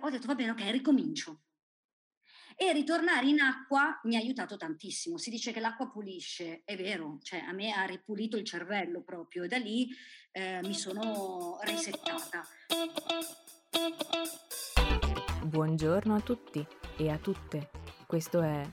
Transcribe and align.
ho 0.00 0.10
detto 0.10 0.26
va 0.26 0.34
bene, 0.34 0.50
ok, 0.50 0.70
ricomincio. 0.70 1.40
E 2.56 2.72
ritornare 2.72 3.26
in 3.26 3.40
acqua 3.40 4.00
mi 4.04 4.14
ha 4.14 4.20
aiutato 4.20 4.56
tantissimo. 4.56 5.18
Si 5.18 5.28
dice 5.28 5.52
che 5.52 5.58
l'acqua 5.58 5.90
pulisce, 5.90 6.62
è 6.64 6.76
vero, 6.76 7.18
cioè 7.22 7.40
a 7.40 7.52
me 7.52 7.72
ha 7.72 7.84
ripulito 7.84 8.36
il 8.36 8.44
cervello 8.44 9.02
proprio 9.02 9.42
e 9.42 9.48
da 9.48 9.56
lì 9.56 9.88
eh, 10.30 10.60
mi 10.62 10.74
sono 10.74 11.58
resettata. 11.62 12.46
Buongiorno 15.42 16.14
a 16.14 16.20
tutti 16.20 16.64
e 16.96 17.10
a 17.10 17.18
tutte. 17.18 17.70
Questo 18.06 18.40
è 18.40 18.64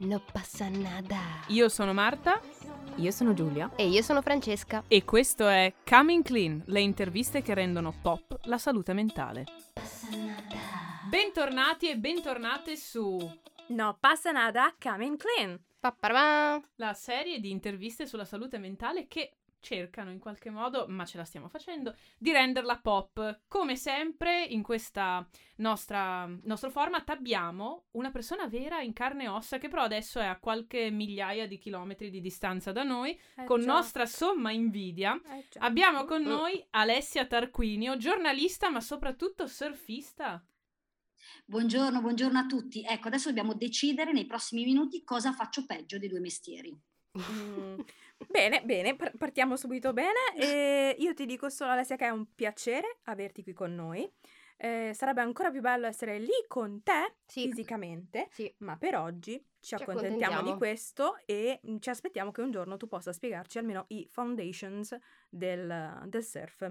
No 0.00 0.22
passa 0.32 0.68
nada. 0.68 1.18
Io 1.48 1.68
sono 1.68 1.92
Marta 1.92 2.40
Io 2.96 3.10
sono 3.10 3.34
Giulia. 3.34 3.70
E 3.76 3.86
io 3.86 4.02
sono 4.02 4.22
Francesca. 4.22 4.84
e 4.88 5.04
questo 5.04 5.46
è 5.46 5.72
Coming 5.84 6.22
Clean, 6.22 6.62
le 6.66 6.80
interviste 6.80 7.42
che 7.42 7.54
rendono 7.54 7.94
pop 8.00 8.38
la 8.44 8.58
salute 8.58 8.92
mentale. 8.94 9.44
Bentornati 11.08 11.88
e 11.88 11.96
bentornate 11.96 12.76
su 12.76 13.16
No 13.68 13.96
passa 14.00 14.32
nada, 14.32 14.74
coming 14.80 15.16
clean. 15.16 15.58
La 16.76 16.94
serie 16.94 17.38
di 17.38 17.50
interviste 17.50 18.06
sulla 18.06 18.24
salute 18.24 18.58
mentale 18.58 19.06
che 19.06 19.36
cercano 19.60 20.10
in 20.10 20.18
qualche 20.18 20.50
modo, 20.50 20.86
ma 20.88 21.04
ce 21.04 21.16
la 21.16 21.24
stiamo 21.24 21.48
facendo, 21.48 21.94
di 22.18 22.32
renderla 22.32 22.78
pop. 22.78 23.40
Come 23.46 23.76
sempre 23.76 24.44
in 24.44 24.62
questa 24.62 25.26
nostra 25.56 26.26
nostro 26.44 26.70
format 26.70 27.08
abbiamo 27.10 27.84
una 27.92 28.10
persona 28.10 28.48
vera 28.48 28.80
in 28.80 28.92
carne 28.94 29.24
e 29.24 29.28
ossa 29.28 29.58
che 29.58 29.68
però 29.68 29.82
adesso 29.82 30.18
è 30.18 30.24
a 30.26 30.38
qualche 30.38 30.90
migliaia 30.90 31.46
di 31.46 31.58
chilometri 31.58 32.10
di 32.10 32.20
distanza 32.20 32.72
da 32.72 32.82
noi, 32.82 33.18
Eh 33.36 33.44
con 33.44 33.60
già, 33.60 33.66
nostra 33.66 34.06
somma 34.06 34.50
invidia. 34.50 35.20
eh. 35.30 35.44
Abbiamo 35.58 36.04
con 36.04 36.22
noi 36.24 36.64
Alessia 36.70 37.26
Tarquinio, 37.26 37.96
giornalista 37.96 38.70
ma 38.70 38.80
soprattutto 38.80 39.46
surfista. 39.46 40.42
Buongiorno, 41.44 42.00
buongiorno 42.00 42.38
a 42.38 42.46
tutti. 42.46 42.82
Ecco, 42.82 43.08
adesso 43.08 43.28
dobbiamo 43.28 43.54
decidere 43.54 44.12
nei 44.12 44.24
prossimi 44.24 44.64
minuti 44.64 45.02
cosa 45.04 45.32
faccio 45.32 45.66
peggio 45.66 45.98
dei 45.98 46.08
due 46.08 46.20
mestieri. 46.20 46.80
Mm, 47.18 47.80
Bene, 48.28 48.62
bene, 48.64 48.94
par- 48.96 49.16
partiamo 49.16 49.56
subito 49.56 49.92
bene. 49.92 50.18
E 50.36 50.94
io 50.98 51.14
ti 51.14 51.26
dico 51.26 51.48
solo, 51.48 51.72
Alessia, 51.72 51.96
che 51.96 52.06
è 52.06 52.10
un 52.10 52.34
piacere 52.34 52.98
averti 53.04 53.42
qui 53.42 53.52
con 53.52 53.74
noi. 53.74 54.08
Eh, 54.62 54.92
sarebbe 54.94 55.22
ancora 55.22 55.50
più 55.50 55.62
bello 55.62 55.86
essere 55.86 56.18
lì 56.18 56.28
con 56.46 56.82
te 56.82 57.14
Sì. 57.24 57.46
fisicamente, 57.48 58.28
Sì. 58.30 58.52
ma 58.58 58.76
per 58.76 58.94
oggi 58.94 59.32
ci, 59.58 59.74
Ci 59.74 59.74
accontentiamo 59.74 60.42
di 60.42 60.50
accontentiamo. 60.50 60.56
questo 60.58 61.16
e 61.24 61.60
mm, 61.66 61.78
ci 61.78 61.88
aspettiamo 61.88 62.30
che 62.30 62.42
un 62.42 62.50
giorno 62.50 62.76
tu 62.76 62.86
possa 62.86 63.10
spiegarci 63.12 63.56
almeno 63.58 63.86
i 63.88 64.06
foundations 64.10 64.94
del, 65.30 66.02
del 66.06 66.22
surf. 66.22 66.70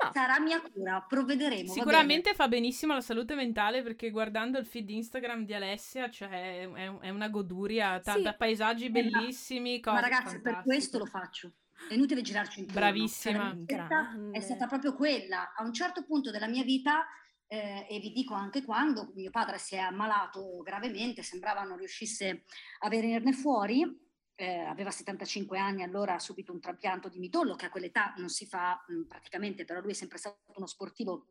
Ma 0.00 0.10
Sarà 0.12 0.40
mia 0.40 0.60
cura, 0.60 1.04
provvederemo. 1.06 1.72
Sicuramente 1.72 2.34
fa 2.34 2.48
benissimo 2.48 2.92
alla 2.92 3.02
salute 3.02 3.34
mentale 3.34 3.82
perché 3.82 4.10
guardando 4.10 4.58
il 4.58 4.66
feed 4.66 4.88
Instagram 4.90 5.44
di 5.44 5.54
Alessia 5.54 6.10
cioè, 6.10 6.68
è, 6.68 6.98
è 7.00 7.08
una 7.10 7.28
goduria, 7.28 8.00
ta- 8.00 8.14
Sì. 8.14 8.22
da 8.22 8.34
paesaggi 8.34 8.90
bellissimi, 8.90 9.80
Ma 9.84 10.00
ragazzi, 10.00 10.40
per 10.40 10.52
fantastiche. 10.52 10.62
questo 10.64 10.98
lo 10.98 11.06
faccio. 11.06 11.52
È 11.88 11.94
inutile 11.94 12.22
girarci 12.22 12.60
intorno. 12.60 12.80
Bravissima. 12.80 13.56
Cioè, 13.66 13.86
è 14.30 14.40
stata 14.40 14.66
proprio 14.66 14.94
quella. 14.94 15.52
A 15.54 15.64
un 15.64 15.72
certo 15.72 16.04
punto 16.04 16.30
della 16.30 16.46
mia 16.46 16.62
vita, 16.62 17.04
eh, 17.48 17.86
e 17.88 17.98
vi 17.98 18.12
dico 18.12 18.34
anche 18.34 18.64
quando, 18.64 19.10
mio 19.14 19.30
padre 19.30 19.58
si 19.58 19.74
è 19.74 19.78
ammalato 19.78 20.62
gravemente, 20.62 21.22
sembrava 21.22 21.64
non 21.64 21.76
riuscisse 21.76 22.44
a 22.80 22.88
venirne 22.88 23.32
fuori. 23.32 24.10
Eh, 24.42 24.58
aveva 24.58 24.90
75 24.90 25.56
anni, 25.56 25.84
allora 25.84 26.14
ha 26.14 26.18
subito 26.18 26.52
un 26.52 26.58
trapianto 26.58 27.08
di 27.08 27.20
midollo, 27.20 27.54
che 27.54 27.66
a 27.66 27.70
quell'età 27.70 28.12
non 28.16 28.28
si 28.28 28.44
fa 28.44 28.84
mh, 28.88 29.02
praticamente, 29.02 29.64
però 29.64 29.80
lui 29.80 29.92
è 29.92 29.94
sempre 29.94 30.18
stato 30.18 30.40
uno 30.56 30.66
sportivo 30.66 31.28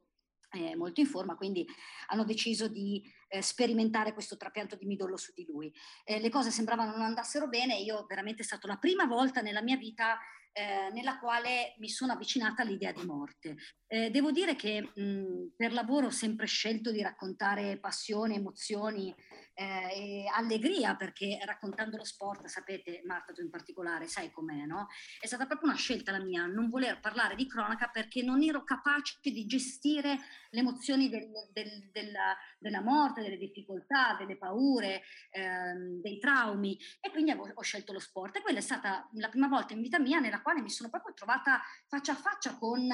eh, 0.52 0.78
molto 0.78 1.02
in 1.02 1.08
forma, 1.08 1.36
quindi 1.36 1.68
hanno 2.08 2.24
deciso 2.24 2.70
di 2.70 3.04
eh, 3.28 3.42
sperimentare 3.42 4.14
questo 4.14 4.38
trapianto 4.38 4.78
di 4.78 4.86
midollo 4.86 5.18
su 5.18 5.34
di 5.36 5.46
lui. 5.46 5.74
Eh, 6.06 6.22
le 6.22 6.30
cose 6.30 6.52
sembravano 6.52 6.92
non 6.92 7.02
andassero 7.02 7.50
bene 7.50 7.78
io 7.80 8.06
veramente 8.08 8.44
è 8.44 8.46
stata 8.46 8.66
la 8.68 8.78
prima 8.78 9.06
volta 9.06 9.42
nella 9.42 9.62
mia 9.62 9.76
vita 9.76 10.18
eh, 10.54 10.90
nella 10.92 11.18
quale 11.18 11.76
mi 11.80 11.88
sono 11.88 12.14
avvicinata 12.14 12.62
all'idea 12.62 12.92
di 12.92 13.06
morte. 13.06 13.56
Eh, 13.88 14.10
devo 14.10 14.32
dire 14.32 14.56
che 14.56 14.82
mh, 14.82 15.54
per 15.56 15.74
lavoro 15.74 16.08
ho 16.08 16.12
sempre 16.12 16.46
scelto 16.46 16.92
di 16.92 17.02
raccontare 17.02 17.78
passioni, 17.78 18.36
emozioni 18.36 19.14
eh, 19.54 20.24
e 20.24 20.26
allegria, 20.34 20.96
perché 20.96 21.40
raccontando 21.44 21.98
lo 21.98 22.04
sport, 22.04 22.46
sapete, 22.48 23.02
Marta 23.06 23.34
tu 23.34 23.42
in 23.42 23.50
particolare, 23.50 24.08
sai 24.08 24.32
com'è, 24.32 24.66
no? 24.66 24.88
È 25.20 25.28
stata 25.28 25.46
proprio 25.46 25.70
una 25.70 25.78
scelta 25.78 26.12
la 26.12 26.20
mia, 26.24 26.46
non 26.46 26.70
voler 26.70 27.00
parlare 27.00 27.36
di 27.36 27.48
cronaca 27.48 27.88
perché 27.90 28.24
non 28.24 28.42
ero 28.42 28.64
capace 28.64 29.18
di 29.22 29.46
gestire 29.46 30.18
le 30.50 30.60
emozioni 30.60 31.10
del- 31.10 31.30
del- 31.52 31.90
della, 31.92 32.36
della 32.60 32.82
morte, 32.82 33.22
delle 33.22 33.38
difficoltà, 33.38 34.16
delle 34.18 34.38
paure, 34.38 35.04
ehm, 35.32 36.02
dei 36.02 36.20
traumi. 36.20 36.78
E 37.00 37.10
quindi 37.12 37.32
avevo- 37.32 37.52
ho 37.54 37.62
scelto 37.62 37.94
lo 37.94 38.00
sport. 38.00 38.38
E 38.38 38.42
quella 38.42 38.60
è 38.60 38.62
stata 38.62 39.08
la 39.14 39.30
prima 39.30 39.48
volta 39.48 39.74
in 39.74 39.82
vita 39.82 40.00
mia 40.00 40.20
nella 40.20 40.42
quale 40.42 40.62
mi 40.62 40.70
sono 40.70 40.90
proprio 40.90 41.14
trovata 41.14 41.62
faccia 41.88 42.14
a 42.14 42.16
faccia 42.16 42.58
con 42.58 42.88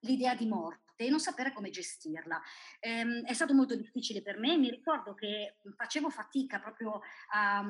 l'idea 0.00 0.34
di 0.34 0.46
morte 0.46 0.89
e 1.04 1.10
non 1.10 1.20
sapere 1.20 1.52
come 1.52 1.70
gestirla. 1.70 2.40
Ehm, 2.80 3.24
è 3.24 3.32
stato 3.32 3.54
molto 3.54 3.74
difficile 3.74 4.22
per 4.22 4.38
me, 4.38 4.56
mi 4.56 4.70
ricordo 4.70 5.14
che 5.14 5.56
facevo 5.76 6.10
fatica 6.10 6.60
proprio 6.60 7.00
a, 7.32 7.64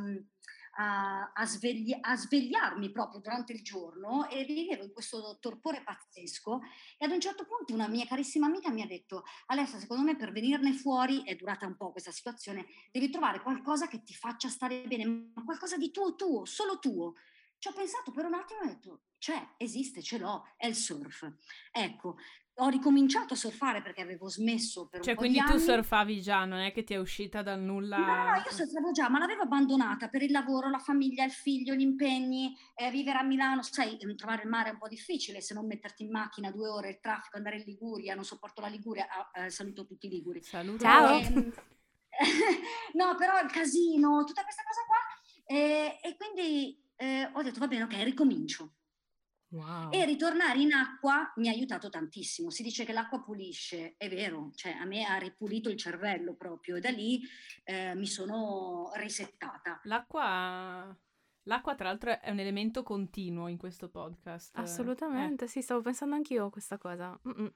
a- 0.79 1.33
a 1.33 1.47
svegli- 1.47 1.97
a 2.01 2.17
svegliarmi 2.17 2.91
proprio 2.93 3.21
durante 3.21 3.53
il 3.53 3.63
giorno 3.63 4.29
e 4.29 4.45
vivevo 4.45 4.85
in 4.85 4.93
questo 4.93 5.39
torpore 5.41 5.83
pazzesco 5.83 6.61
e 6.99 7.05
ad 7.05 7.11
un 7.11 7.21
certo 7.21 7.45
punto 7.45 7.75
una 7.75 7.89
mia 7.89 8.07
carissima 8.07 8.47
amica 8.47 8.71
mi 8.71 8.83
ha 8.83 8.87
detto 8.87 9.25
Alessia 9.47 9.79
secondo 9.79 10.05
me 10.05 10.17
per 10.17 10.33
venirne 10.33 10.73
fuori 10.73 11.25
è 11.25 11.35
durata 11.35 11.67
un 11.67 11.77
po' 11.77 11.91
questa 11.91 12.13
situazione 12.13 12.67
devi 12.93 13.11
trovare 13.11 13.41
qualcosa 13.43 13.89
che 13.89 14.03
ti 14.05 14.15
faccia 14.15 14.49
stare 14.49 14.83
bene 14.87 15.05
ma 15.35 15.45
qualcosa 15.45 15.77
di 15.77 15.91
tuo 15.91 16.15
tuo 16.15 16.45
solo 16.45 16.79
tuo 16.79 17.15
ci 17.59 17.69
ho 17.69 17.73
pensato 17.73 18.11
per 18.13 18.25
un 18.25 18.35
attimo 18.35 18.61
e 18.61 18.65
ho 18.65 18.69
detto 18.69 19.01
c'è, 19.19 19.55
esiste, 19.59 20.03
ce 20.03 20.19
l'ho, 20.19 20.47
è 20.57 20.67
il 20.67 20.75
surf 20.75 21.31
ecco 21.73 22.17
ho 22.63 22.69
ricominciato 22.69 23.35
a 23.35 23.37
surfare 23.37 23.83
perché 23.83 24.03
avevo 24.03 24.29
smesso 24.29 24.87
per 24.87 25.01
Cioè, 25.01 25.11
un 25.11 25.17
po' 25.17 25.23
quindi 25.23 25.39
di 25.39 25.45
tu 25.47 25.53
anni. 25.53 25.63
surfavi 25.63 26.21
già, 26.21 26.45
non 26.45 26.59
è 26.61 26.73
che 26.73 26.85
ti 26.85 26.95
è 26.95 26.99
uscita 26.99 27.43
dal 27.43 27.61
nulla. 27.61 27.97
No, 27.97 28.05
no, 28.07 28.35
io 28.37 28.51
surfavo 28.51 28.91
già, 28.93 29.09
ma 29.09 29.19
l'avevo 29.19 29.43
abbandonata 29.43 30.09
per 30.09 30.23
il 30.23 30.31
lavoro, 30.31 30.69
la 30.69 30.79
famiglia, 30.79 31.25
il 31.25 31.31
figlio, 31.33 31.75
gli 31.75 31.81
impegni, 31.81 32.55
eh, 32.75 32.91
vivere 32.91 33.19
a 33.19 33.23
Milano, 33.23 33.63
sai, 33.63 33.97
eh, 33.97 34.15
trovare 34.15 34.43
il 34.43 34.49
mare 34.49 34.69
è 34.69 34.73
un 34.73 34.79
po' 34.79 34.89
difficile 34.89 35.41
se 35.41 35.55
non 35.55 35.67
metterti 35.67 36.03
in 36.03 36.11
macchina 36.11 36.51
due 36.51 36.69
ore, 36.69 36.91
il 36.91 37.01
traffico, 37.01 37.37
andare 37.37 37.57
in 37.57 37.65
Liguria, 37.65 38.15
non 38.15 38.25
sopporto 38.25 38.61
la 38.61 38.69
Liguria, 38.69 39.07
ah, 39.09 39.45
eh, 39.45 39.51
saluto 39.51 39.87
tutti 39.87 40.07
i 40.07 40.11
liguri. 40.11 40.43
Saluto. 40.43 40.83
Ciao. 40.85 41.19
Ehm, 41.19 41.53
no, 42.95 43.15
però 43.17 43.41
il 43.41 43.51
casino, 43.51 44.25
tutta 44.25 44.43
questa 44.43 44.63
cosa 44.67 44.81
qua, 44.87 44.99
e, 45.47 45.99
e 46.03 46.17
quindi 46.17 46.79
eh, 46.97 47.31
ho 47.33 47.43
detto 47.43 47.59
va 47.59 47.67
bene, 47.69 47.85
ok, 47.85 48.03
ricomincio. 48.05 48.75
Wow. 49.51 49.91
E 49.91 50.05
ritornare 50.05 50.61
in 50.61 50.73
acqua 50.73 51.33
mi 51.37 51.49
ha 51.49 51.53
aiutato 51.53 51.89
tantissimo. 51.89 52.51
Si 52.51 52.63
dice 52.63 52.85
che 52.85 52.93
l'acqua 52.93 53.23
pulisce, 53.23 53.95
è 53.97 54.09
vero, 54.09 54.53
cioè 54.55 54.73
a 54.73 54.85
me 54.85 55.05
ha 55.05 55.17
ripulito 55.17 55.69
il 55.69 55.77
cervello 55.77 56.37
proprio 56.37 56.77
e 56.77 56.81
da 56.81 56.91
lì 56.91 57.21
eh, 57.65 57.95
mi 57.95 58.07
sono 58.07 58.91
risettata. 58.95 59.81
L'acqua... 59.85 60.97
L'acqua, 61.45 61.75
tra 61.75 61.89
l'altro, 61.89 62.21
è 62.21 62.31
un 62.31 62.39
elemento 62.39 62.83
continuo 62.83 63.49
in 63.49 63.57
questo 63.57 63.89
podcast. 63.89 64.57
assolutamente, 64.59 65.49
sì, 65.49 65.63
stavo 65.63 65.81
pensando 65.81 66.15
anch'io 66.15 66.47
a 66.47 66.51
questa 66.51 66.77
cosa. 66.77 67.19
Mm-mm. 67.27 67.53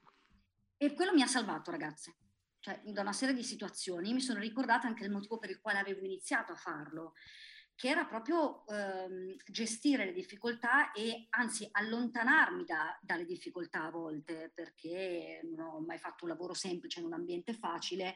E 0.75 0.93
quello 0.93 1.13
mi 1.13 1.21
ha 1.21 1.27
salvato, 1.27 1.71
ragazze. 1.71 2.15
Cioè, 2.59 2.81
da 2.83 3.01
una 3.01 3.13
serie 3.13 3.35
di 3.35 3.43
situazioni 3.43 4.11
mi 4.11 4.21
sono 4.21 4.39
ricordata 4.39 4.87
anche 4.87 5.03
il 5.05 5.11
motivo 5.11 5.37
per 5.37 5.51
il 5.51 5.61
quale 5.61 5.77
avevo 5.77 6.03
iniziato 6.03 6.51
a 6.51 6.55
farlo, 6.55 7.13
che 7.75 7.89
era 7.89 8.05
proprio 8.05 8.65
ehm, 8.67 9.35
gestire 9.45 10.05
le 10.05 10.13
difficoltà 10.13 10.91
e 10.93 11.27
anzi 11.31 11.67
allontanarmi 11.71 12.63
da- 12.63 12.97
dalle 13.01 13.25
difficoltà 13.25 13.83
a 13.83 13.89
volte, 13.91 14.51
perché 14.53 15.41
non 15.43 15.59
ho 15.67 15.79
mai 15.81 15.97
fatto 15.97 16.23
un 16.23 16.29
lavoro 16.29 16.53
semplice 16.53 16.99
in 16.99 17.05
un 17.05 17.13
ambiente 17.13 17.53
facile 17.53 18.15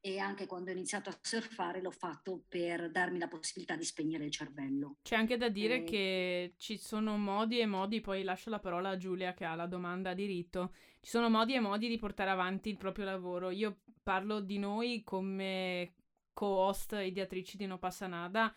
e 0.00 0.18
anche 0.18 0.46
quando 0.46 0.70
ho 0.70 0.72
iniziato 0.72 1.10
a 1.10 1.18
surfare 1.20 1.80
l'ho 1.82 1.90
fatto 1.90 2.44
per 2.48 2.90
darmi 2.90 3.18
la 3.18 3.28
possibilità 3.28 3.76
di 3.76 3.84
spegnere 3.84 4.24
il 4.24 4.30
cervello. 4.30 4.98
C'è 5.02 5.16
anche 5.16 5.36
da 5.36 5.48
dire 5.48 5.78
Eh. 5.78 5.84
che 5.84 6.54
ci 6.58 6.78
sono 6.78 7.16
modi 7.18 7.58
e 7.58 7.66
modi, 7.66 8.00
poi 8.00 8.22
lascio 8.22 8.48
la 8.48 8.60
parola 8.60 8.90
a 8.90 8.96
Giulia 8.96 9.34
che 9.34 9.44
ha 9.44 9.54
la 9.54 9.66
domanda 9.66 10.10
a 10.10 10.14
diritto. 10.14 10.72
Ci 11.00 11.10
sono 11.10 11.28
modi 11.28 11.54
e 11.54 11.60
modi 11.60 11.88
di 11.88 11.98
portare 11.98 12.30
avanti 12.30 12.68
il 12.68 12.76
proprio 12.76 13.04
lavoro. 13.04 13.50
Io 13.50 13.80
parlo 14.02 14.40
di 14.40 14.58
noi 14.58 15.02
come 15.02 15.92
co-host 16.32 16.92
e 16.92 17.06
ideatrici 17.06 17.56
di 17.56 17.66
No 17.66 17.78
Passa 17.78 18.06
Nada. 18.06 18.54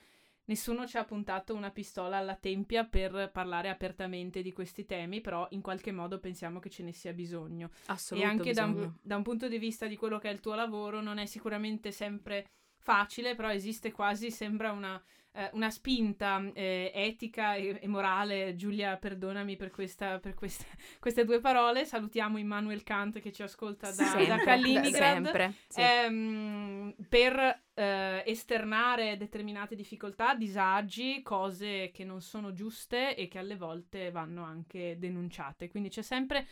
Nessuno 0.50 0.88
ci 0.88 0.98
ha 0.98 1.04
puntato 1.04 1.54
una 1.54 1.70
pistola 1.70 2.18
alla 2.18 2.36
tempia 2.36 2.84
per 2.84 3.30
parlare 3.32 3.70
apertamente 3.70 4.42
di 4.42 4.52
questi 4.52 4.84
temi, 4.84 5.22
però 5.22 5.46
in 5.52 5.62
qualche 5.62 5.92
modo 5.92 6.20
pensiamo 6.20 6.58
che 6.58 6.72
ce 6.72 6.82
ne 6.82 6.92
sia 6.92 7.14
bisogno. 7.14 7.70
Assoluto 7.86 8.26
e 8.26 8.30
anche 8.30 8.54
da 8.54 8.64
un, 8.66 8.92
da 9.00 9.16
un 9.16 9.22
punto 9.22 9.48
di 9.48 9.60
vista 9.60 9.86
di 9.86 9.96
quello 9.96 10.18
che 10.18 10.28
è 10.28 10.34
il 10.34 10.40
tuo 10.40 10.56
lavoro 10.56 11.02
non 11.02 11.20
è 11.20 11.28
sicuramente 11.28 11.92
sempre 11.92 12.50
facile, 12.80 13.36
però 13.36 13.52
esiste 13.52 13.92
quasi, 13.92 14.32
sembra 14.32 14.72
una, 14.72 15.00
eh, 15.40 15.50
una 15.54 15.70
spinta 15.70 16.52
eh, 16.54 16.92
etica 16.94 17.56
e, 17.56 17.80
e, 17.82 17.88
morale. 17.88 18.56
Giulia, 18.56 18.98
perdonami 18.98 19.56
per, 19.56 19.72
questa, 19.72 20.20
per 20.20 20.34
queste, 20.34 20.66
queste, 21.00 21.24
due 21.24 21.40
parole. 21.40 21.86
Salutiamo 21.86 22.38
Immanuel 22.38 22.84
Kant 22.84 23.20
che 23.20 23.32
ci 23.32 23.42
ascolta 23.42 23.88
da, 23.88 23.94
sempre, 24.04 24.26
da 24.26 24.38
Kaliningrad. 24.40 25.24
Sempre, 25.24 25.54
sì. 25.70 25.80
ehm, 25.82 26.96
per 27.08 27.62
eh, 27.74 28.24
esternare 28.26 29.16
determinate 29.16 29.76
difficoltà, 29.76 30.36
disagi, 30.36 31.22
cose 31.22 31.92
che 31.94 32.04
non 32.04 32.22
sono 32.22 32.52
giuste 32.52 33.16
e 33.16 33.30
che 33.30 33.38
alle 33.40 33.56
volte 33.56 34.12
vanno 34.12 34.44
anche 34.44 34.98
denunciate. 35.00 35.70
Quindi 35.70 35.88
c'è 35.88 36.02
sempre 36.02 36.46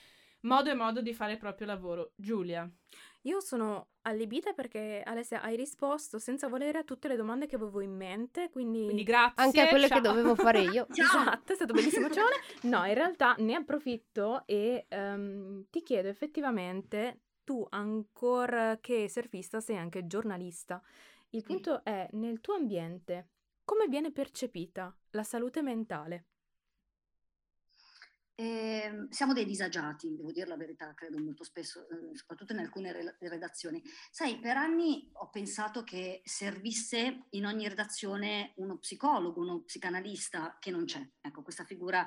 modo 0.48 0.70
e 0.70 0.74
modo 0.74 1.02
di 1.02 1.14
fare 1.14 1.34
il 1.34 1.38
proprio 1.38 1.68
lavoro. 1.68 2.14
Giulia. 2.16 2.70
Io 3.24 3.42
sono 3.42 3.90
allibita 4.04 4.54
perché 4.54 5.02
Alessia 5.04 5.42
hai 5.42 5.58
risposto 5.58 6.18
senza 6.18 6.48
volere 6.48 6.78
a 6.78 6.84
tutte 6.84 7.10
le 7.10 7.18
domande 7.18 7.46
che 7.46 7.56
avevo 7.56 7.82
in 7.82 7.94
mente, 7.94 8.50
quindi, 8.50 8.86
quindi 8.86 9.04
grazie. 9.04 9.44
Anche 9.44 9.62
a 9.62 9.68
quelle 9.68 9.88
ciao. 9.88 9.98
che 9.98 10.08
dovevo 10.08 10.36
fare 10.36 10.62
io. 10.62 10.88
esatto, 10.96 11.52
è 11.52 11.56
stato 11.56 11.74
bellissimo. 11.74 12.10
Ciao. 12.10 12.26
No, 12.64 12.86
in 12.86 12.94
realtà 12.94 13.36
ne 13.40 13.56
approfitto 13.56 14.44
e 14.46 14.88
um, 14.90 15.66
ti 15.70 15.84
chiedo 15.84 16.08
effettivamente, 16.08 17.22
tu 17.44 17.66
ancora 17.70 18.78
che 18.80 19.10
surfista 19.10 19.60
sei 19.60 19.78
anche 19.78 20.08
giornalista. 20.08 20.82
Il 21.32 21.44
punto 21.44 21.84
è, 21.84 22.08
nel 22.14 22.40
tuo 22.40 22.56
ambiente, 22.56 23.30
come 23.66 23.88
viene 23.88 24.12
percepita 24.12 24.96
la 25.12 25.24
salute 25.24 25.62
mentale? 25.62 26.28
Eh, 28.39 29.07
siamo 29.10 29.34
dei 29.34 29.45
disagiati, 29.45 30.16
devo 30.16 30.31
dire 30.31 30.45
la 30.45 30.57
verità, 30.57 30.94
credo 30.94 31.18
molto 31.18 31.44
spesso, 31.44 31.89
eh, 31.89 32.16
soprattutto 32.16 32.54
in 32.54 32.60
alcune 32.60 32.92
re- 32.92 33.18
redazioni. 33.22 33.81
Sai, 34.12 34.38
per 34.38 34.56
anni 34.57 35.10
ho 35.13 35.31
pensato 35.31 35.84
che 35.84 36.22
servisse 36.24 37.25
in 37.31 37.48
ogni 37.48 37.68
redazione 37.68 38.54
uno 38.57 38.78
psicologo, 38.78 39.42
uno 39.42 39.63
psicanalista, 39.63 40.57
che 40.60 40.69
non 40.69 40.86
c'è. 40.86 41.04
Ecco, 41.19 41.42
questa 41.42 41.63
figura 41.63 42.06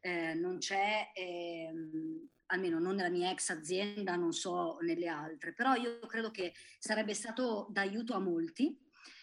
eh, 0.00 0.34
non 0.34 0.58
c'è, 0.58 1.10
ehm, 1.14 2.28
almeno 2.46 2.78
non 2.78 2.94
nella 2.94 3.10
mia 3.10 3.32
ex 3.32 3.50
azienda, 3.50 4.14
non 4.14 4.32
so 4.32 4.78
nelle 4.82 5.08
altre, 5.08 5.52
però 5.52 5.74
io 5.74 5.98
credo 6.06 6.30
che 6.30 6.54
sarebbe 6.78 7.14
stato 7.14 7.66
d'aiuto 7.72 8.14
a 8.14 8.20
molti 8.20 8.78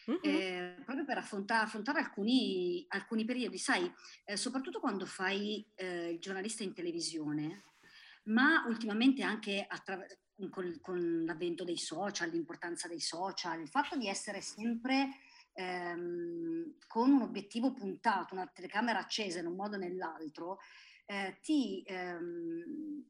mm-hmm. 0.09 0.19
eh, 0.23 0.81
proprio 0.85 1.05
per 1.05 1.17
affrontare, 1.17 1.65
affrontare 1.65 1.99
alcuni, 1.99 2.85
alcuni, 2.89 3.25
periodi, 3.25 3.57
sai, 3.57 3.91
eh, 4.25 4.35
soprattutto 4.35 4.79
quando 4.79 5.05
fai 5.05 5.65
eh, 5.75 6.11
il 6.11 6.19
giornalista 6.19 6.63
in 6.63 6.73
televisione, 6.73 7.63
ma 8.23 8.65
ultimamente 8.67 9.23
anche 9.23 9.65
attraverso 9.67 10.19
con, 10.49 10.79
con, 10.81 11.23
l'avvento 11.25 11.63
dei 11.63 11.77
social, 11.77 12.29
l'importanza 12.29 12.87
dei 12.87 13.01
social, 13.01 13.59
il 13.59 13.67
fatto 13.67 13.97
di 13.97 14.07
essere 14.07 14.39
sempre 14.39 15.09
ehm, 15.53 16.75
con 16.87 17.11
un 17.11 17.21
obiettivo 17.21 17.73
puntato, 17.73 18.35
una 18.35 18.47
telecamera 18.47 18.99
accesa 18.99 19.39
in 19.39 19.47
un 19.47 19.55
modo 19.55 19.75
o 19.75 19.79
nell'altro, 19.79 20.59
eh, 21.05 21.39
ti, 21.41 21.83
ehm, 21.85 23.03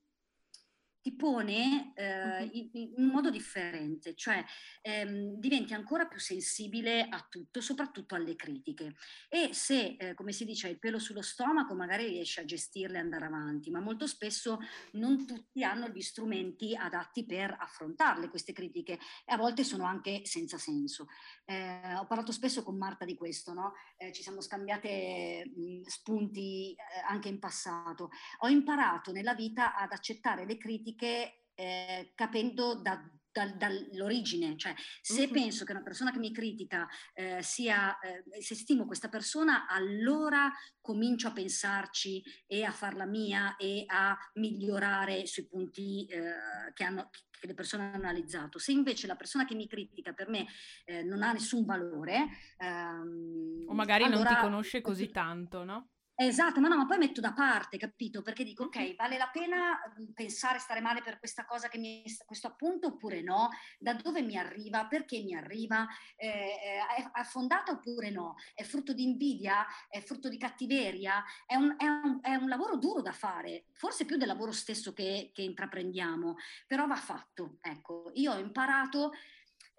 ti 1.02 1.16
pone 1.16 1.94
eh, 1.96 2.50
in, 2.52 2.70
in, 2.98 3.06
modo 3.06 3.30
differente, 3.30 4.16
cioè 4.16 4.44
ehm, 4.82 5.36
diventi 5.40 5.74
ancora 5.74 6.08
più 6.08 6.20
sensibile 6.20 7.08
a 7.10 7.26
tutto, 7.30 7.62
soprattutto 7.62 8.16
alle 8.16 8.36
critiche. 8.36 8.96
E 9.30 9.54
se, 9.54 9.96
eh, 9.98 10.14
come 10.14 10.34
si 10.34 10.44
dice, 10.44 10.68
hai 10.68 10.74
il 10.74 10.80
pelo 10.80 11.00
sullo 11.00 11.22
stomaco, 11.22 11.74
magari 11.74 12.08
riesci 12.08 12.40
a 12.42 12.46
gestirle 12.46 12.98
e 12.98 13.02
andare 13.02 13.26
avanti, 13.26 13.72
ma 13.72 13.80
molto 13.80 14.08
spesso 14.08 14.60
non 14.94 15.26
tutti 15.26 15.64
hanno 15.64 15.88
gli 15.88 16.02
strumenti 16.02 16.76
adatti 16.76 17.26
per 17.26 17.56
affrontarle 17.58 18.30
queste 18.30 18.52
critiche 18.52 19.00
e 19.26 19.34
a 19.34 19.38
volte 19.38 19.64
sono 19.64 19.86
anche 19.86 20.26
senza 20.26 20.58
senso. 20.58 21.08
Eh, 21.46 21.96
ho 21.96 22.06
parlato 22.08 22.34
spesso 22.34 22.62
con 22.62 22.78
Marta 22.78 23.06
di 23.06 23.16
questo, 23.16 23.54
no? 23.54 23.74
Eh, 23.96 24.12
ci 24.12 24.22
siamo 24.22 24.42
scambiate 24.42 25.50
mh, 25.56 25.82
spunti 25.84 26.74
eh, 26.74 26.78
anche 27.08 27.30
in 27.30 27.40
passato. 27.40 28.10
Ho 28.40 28.50
imparato 28.50 29.14
nella 29.14 29.34
vita 29.34 29.76
ad 29.76 29.94
accettare 29.94 30.46
le 30.46 30.58
critiche 30.58 30.88
critiche 30.90 31.46
eh, 31.56 32.14
capendo 32.16 32.76
da, 32.76 33.02
da, 33.32 33.48
dall'origine, 33.52 34.58
cioè 34.58 34.74
se 35.02 35.24
mm-hmm. 35.24 35.32
penso 35.32 35.66
che 35.66 35.72
una 35.74 35.84
persona 35.84 36.12
che 36.12 36.20
mi 36.20 36.32
critica 36.32 36.88
eh, 37.14 37.42
sia, 37.44 38.00
eh, 38.00 38.42
se 38.42 38.56
stimo 38.56 38.86
questa 38.86 39.10
persona, 39.10 39.68
allora 39.68 40.52
comincio 40.80 41.28
a 41.28 41.34
pensarci 41.34 42.24
e 42.48 42.64
a 42.64 42.72
farla 42.72 43.06
mia 43.06 43.58
e 43.58 43.84
a 43.88 44.18
migliorare 44.36 45.26
sui 45.26 45.48
punti 45.48 46.06
eh, 46.06 46.72
che, 46.74 46.84
hanno, 46.86 47.10
che 47.30 47.48
le 47.48 47.54
persone 47.54 47.84
hanno 47.84 47.96
analizzato. 47.96 48.58
Se 48.58 48.72
invece 48.72 49.06
la 49.06 49.18
persona 49.18 49.46
che 49.46 49.56
mi 49.56 49.68
critica 49.68 50.14
per 50.14 50.30
me 50.30 50.46
eh, 50.86 51.04
non 51.04 51.24
ha 51.24 51.34
nessun 51.34 51.66
valore, 51.66 52.30
ehm, 52.58 53.66
o 53.68 53.74
magari 53.74 54.06
allora, 54.06 54.24
non 54.24 54.34
ti 54.34 54.42
conosce 54.42 54.82
così 54.82 55.10
tanto, 55.12 55.66
no? 55.66 55.90
Esatto, 56.22 56.60
ma 56.60 56.68
no, 56.68 56.76
ma 56.76 56.86
poi 56.86 56.98
metto 56.98 57.22
da 57.22 57.32
parte, 57.32 57.78
capito? 57.78 58.22
Perché 58.22 58.44
dico, 58.44 58.66
ok, 58.66 58.94
vale 58.98 59.18
la 59.18 59.30
pena 59.32 59.80
mhmm, 59.98 60.12
pensare, 60.12 60.60
stare 60.60 60.82
male 60.82 61.02
per 61.02 61.18
questa 61.18 61.46
cosa 61.46 61.70
che 61.70 61.78
mi 61.78 62.04
questo 62.26 62.48
appunto 62.48 62.88
oppure 62.88 63.22
no? 63.22 63.48
Da 63.80 63.94
dove 63.94 64.22
mi 64.22 64.36
arriva? 64.36 64.86
Perché 64.86 65.22
mi 65.22 65.34
arriva? 65.34 65.88
Eh, 66.18 66.58
è 66.98 67.10
affondata 67.14 67.72
oppure 67.72 68.10
no? 68.10 68.36
È 68.54 68.64
frutto 68.64 68.92
di 68.92 69.04
invidia? 69.04 69.66
È 69.88 70.02
frutto 70.02 70.28
di 70.28 70.38
cattiveria? 70.38 71.24
È 71.46 71.56
un, 71.56 71.76
è 71.78 71.86
un, 71.86 72.20
è 72.22 72.36
un 72.36 72.50
lavoro 72.50 72.76
duro 72.76 73.02
da 73.02 73.14
fare, 73.14 73.68
forse 73.72 74.04
più 74.04 74.18
del 74.18 74.28
lavoro 74.28 74.52
stesso 74.52 74.92
che, 74.92 75.32
che 75.34 75.42
intraprendiamo, 75.42 76.36
però 76.68 76.86
va 76.86 76.98
fatto. 76.98 77.60
Ecco, 77.62 78.12
io 78.16 78.34
ho 78.34 78.40
imparato 78.40 79.14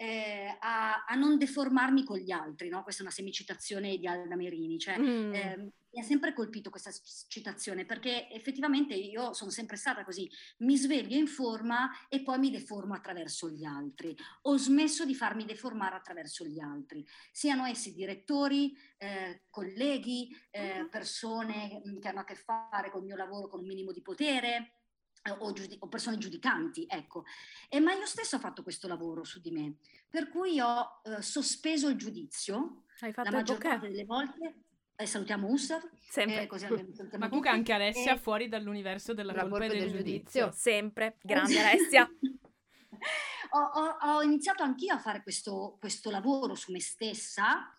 eh, 0.00 0.56
a, 0.60 1.04
a, 1.06 1.14
non 1.14 1.36
deformarmi 1.36 2.04
con 2.04 2.16
gli 2.16 2.30
altri, 2.30 2.70
no? 2.70 2.82
Questa 2.82 3.02
è 3.02 3.04
una 3.04 3.14
semicitazione 3.14 3.98
di 3.98 4.06
Alda 4.06 4.34
Merini, 4.34 4.78
cioè 4.78 4.98
mm. 4.98 5.34
eh, 5.34 5.56
mi 5.92 6.00
ha 6.00 6.02
sempre 6.02 6.32
colpito 6.32 6.70
questa 6.70 6.90
citazione 7.28 7.84
perché 7.84 8.30
effettivamente 8.30 8.94
io 8.94 9.34
sono 9.34 9.50
sempre 9.50 9.76
stata 9.76 10.02
così, 10.02 10.26
mi 10.60 10.78
sveglio 10.78 11.18
in 11.18 11.26
forma 11.26 11.90
e 12.08 12.22
poi 12.22 12.38
mi 12.38 12.50
deformo 12.50 12.94
attraverso 12.94 13.50
gli 13.50 13.66
altri. 13.66 14.16
Ho 14.42 14.56
smesso 14.56 15.04
di 15.04 15.14
farmi 15.14 15.44
deformare 15.44 15.96
attraverso 15.96 16.46
gli 16.46 16.60
altri, 16.60 17.06
siano 17.30 17.66
essi 17.66 17.92
direttori, 17.92 18.74
eh, 18.96 19.42
colleghi, 19.50 20.34
eh, 20.50 20.88
persone 20.90 21.82
che 22.00 22.08
hanno 22.08 22.20
a 22.20 22.24
che 22.24 22.36
fare 22.36 22.90
con 22.90 23.00
il 23.00 23.06
mio 23.06 23.16
lavoro 23.16 23.48
con 23.48 23.60
un 23.60 23.66
minimo 23.66 23.92
di 23.92 24.00
potere. 24.00 24.79
Eh, 25.22 25.30
o, 25.30 25.52
giudi- 25.52 25.76
o, 25.80 25.88
persone 25.88 26.16
giudicanti, 26.16 26.86
ecco. 26.88 27.24
E, 27.68 27.78
ma 27.78 27.92
io 27.92 28.06
stesso 28.06 28.36
ho 28.36 28.38
fatto 28.38 28.62
questo 28.62 28.88
lavoro 28.88 29.22
su 29.24 29.40
di 29.40 29.50
me, 29.50 29.74
per 30.08 30.28
cui 30.28 30.58
ho 30.60 31.02
eh, 31.04 31.20
sospeso 31.20 31.88
il 31.88 31.96
giudizio. 31.96 32.84
Hai 33.00 33.12
fatto 33.12 33.30
la 33.30 33.36
maggior 33.36 33.58
parte 33.58 33.88
delle 33.88 34.04
volte 34.04 34.54
e 34.96 35.06
salutiamo 35.06 35.48
Ussar. 35.48 35.88
Sempre. 36.08 36.46
così 36.46 36.66
Ma 37.18 37.28
comunque 37.28 37.50
anche 37.50 37.72
Alessia 37.72 38.14
e... 38.14 38.18
fuori 38.18 38.48
dall'universo 38.48 39.14
della 39.14 39.32
la 39.32 39.48
colpa 39.48 39.64
e 39.64 39.68
del, 39.68 39.78
del 39.78 39.90
giudizio. 39.90 40.44
giudizio. 40.44 40.52
Sempre. 40.52 41.16
Grande 41.22 41.58
Alessia. 41.58 42.08
ho, 43.50 43.58
ho, 43.58 43.96
ho, 44.14 44.22
iniziato 44.22 44.62
anch'io 44.62 44.94
a 44.94 44.98
fare 44.98 45.22
questo, 45.22 45.76
questo 45.80 46.10
lavoro 46.10 46.54
su 46.54 46.72
me 46.72 46.80
stessa 46.80 47.74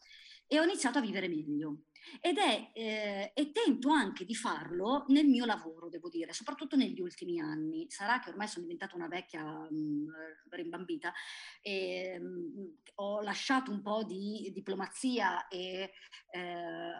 e 0.47 0.59
ho 0.59 0.63
iniziato 0.63 0.97
a 0.97 1.01
vivere 1.01 1.27
meglio. 1.27 1.77
Ed 2.19 2.37
è, 2.37 2.71
eh, 2.73 3.31
e 3.33 3.51
tento 3.51 3.89
anche 3.89 4.25
di 4.25 4.35
farlo 4.35 5.05
nel 5.07 5.27
mio 5.27 5.45
lavoro, 5.45 5.89
devo 5.89 6.09
dire, 6.09 6.33
soprattutto 6.33 6.75
negli 6.75 6.99
ultimi 6.99 7.39
anni. 7.39 7.89
Sarà 7.89 8.19
che 8.19 8.29
ormai 8.29 8.47
sono 8.47 8.63
diventata 8.63 8.95
una 8.95 9.07
vecchia 9.07 9.43
mh, 9.43 9.75
mm, 9.75 10.07
rimbambita 10.49 11.13
e 11.61 12.19
mh, 12.19 12.25
mm, 12.25 12.65
ho 12.95 13.21
lasciato 13.21 13.71
un 13.71 13.81
po' 13.81 14.03
di 14.03 14.51
diplomazia 14.53 15.47
e, 15.47 15.91
eh, 16.31 16.91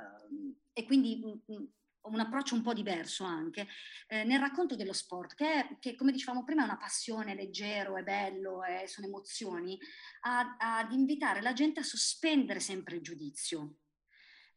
e 0.74 0.86
quindi 0.86 1.20
mh, 1.24 1.54
mm, 1.54 1.66
un 2.04 2.20
approccio 2.20 2.56
un 2.56 2.62
po' 2.62 2.74
diverso 2.74 3.24
anche 3.24 3.68
eh, 4.08 4.24
nel 4.24 4.40
racconto 4.40 4.76
dello 4.76 4.94
sport, 4.94 5.36
che, 5.36 5.78
che, 5.80 5.96
come 5.96 6.12
dicevamo 6.12 6.44
prima 6.44 6.62
è 6.62 6.66
una 6.66 6.78
passione, 6.78 7.36
leggero, 7.36 7.98
è 7.98 8.04
bello, 8.04 8.64
è, 8.64 8.88
sono 8.88 9.08
emozioni, 9.08 9.78
ad 10.22 10.92
invitare 10.92 11.42
la 11.42 11.54
gente 11.54 11.80
a 11.80 11.84
sospendere 11.84 12.60
sempre 12.60 12.96
il 12.96 13.02
giudizio 13.02 13.81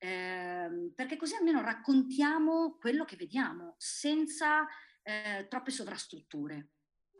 eh, 0.04 0.92
perché 0.94 1.16
così 1.16 1.34
almeno 1.34 1.62
raccontiamo 1.62 2.76
quello 2.78 3.06
che 3.06 3.16
vediamo 3.16 3.74
senza 3.78 4.66
eh, 5.02 5.46
troppe 5.48 5.70
sovrastrutture. 5.70 6.72